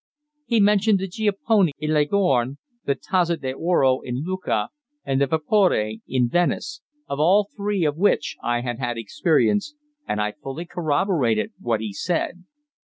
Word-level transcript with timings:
He 0.47 0.59
mentioned 0.59 0.97
the 0.97 1.07
Giaponne 1.07 1.69
in 1.77 1.93
Leghorn, 1.93 2.57
the 2.85 2.95
Tazza 2.95 3.37
d'Oro 3.39 3.99
in 3.99 4.23
Lucca, 4.25 4.69
and 5.05 5.21
the 5.21 5.27
Vapore 5.27 5.99
in 6.07 6.27
Venice, 6.27 6.81
of 7.07 7.19
all 7.19 7.47
three 7.55 7.85
of 7.85 7.97
which 7.97 8.35
I 8.41 8.61
had 8.61 8.79
had 8.79 8.97
experience, 8.97 9.75
and 10.07 10.19
I 10.19 10.31
fully 10.31 10.65
corroborated 10.65 11.51
what 11.59 11.81
he 11.81 11.93
said. 11.93 12.45